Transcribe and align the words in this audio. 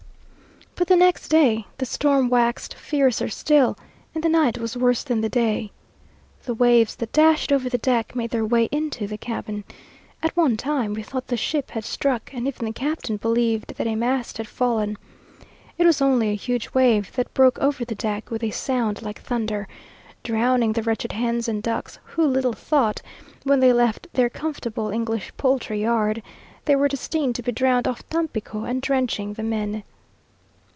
But 0.73 0.87
the 0.87 0.95
next 0.95 1.29
day, 1.29 1.67
the 1.77 1.85
storm 1.85 2.27
waxed 2.27 2.73
fiercer 2.73 3.29
still, 3.29 3.77
and 4.15 4.23
the 4.23 4.29
night 4.29 4.57
was 4.57 4.75
worse 4.75 5.03
than 5.03 5.21
the 5.21 5.29
day. 5.29 5.69
The 6.45 6.55
waves 6.55 6.95
that 6.95 7.13
dashed 7.13 7.51
over 7.51 7.69
the 7.69 7.77
deck 7.77 8.15
made 8.15 8.31
their 8.31 8.43
way 8.45 8.67
into 8.71 9.05
the 9.05 9.17
cabin. 9.17 9.63
At 10.23 10.35
one 10.35 10.57
time, 10.57 10.95
we 10.95 11.03
thought 11.03 11.27
the 11.27 11.37
ship 11.37 11.69
had 11.69 11.83
struck, 11.85 12.33
and 12.33 12.47
even 12.47 12.65
the 12.65 12.73
captain 12.73 13.17
believed 13.17 13.75
that 13.75 13.85
a 13.85 13.93
mast 13.95 14.39
had 14.39 14.47
fallen. 14.47 14.97
It 15.77 15.85
was 15.85 16.01
only 16.01 16.29
a 16.31 16.35
huge 16.35 16.73
wave 16.73 17.11
that 17.13 17.31
broke 17.35 17.59
over 17.59 17.85
the 17.85 17.93
deck 17.93 18.31
with 18.31 18.43
a 18.43 18.49
sound 18.49 19.03
like 19.03 19.21
thunder, 19.21 19.67
drowning 20.23 20.73
the 20.73 20.81
wretched 20.81 21.11
hens 21.11 21.47
and 21.47 21.61
ducks, 21.61 21.99
who 22.05 22.25
little 22.25 22.53
thought, 22.53 23.03
when 23.43 23.59
they 23.59 23.71
left 23.71 24.07
their 24.13 24.31
comfortable 24.31 24.89
English 24.89 25.31
poultry 25.37 25.83
yard, 25.83 26.23
they 26.65 26.75
were 26.75 26.87
destined 26.87 27.35
to 27.35 27.43
be 27.43 27.51
drowned 27.51 27.87
off 27.87 28.07
Tampico 28.09 28.63
and 28.63 28.81
drenching 28.81 29.33
the 29.33 29.43
men. 29.43 29.83